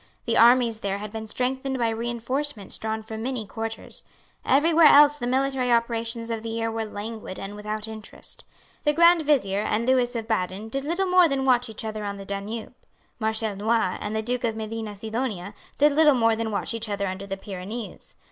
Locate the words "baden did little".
10.27-11.05